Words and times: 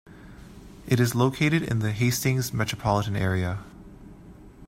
It 0.87 0.99
is 0.99 1.13
located 1.13 1.61
in 1.61 1.77
the 1.77 1.91
Hastings 1.91 2.51
Metropolitan 2.51 3.15
Area. 3.15 3.59